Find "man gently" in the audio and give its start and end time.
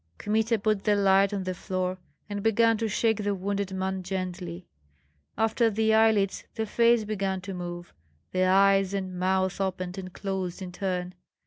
3.71-4.65